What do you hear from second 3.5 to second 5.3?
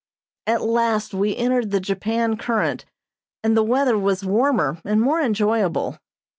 the weather was warmer and more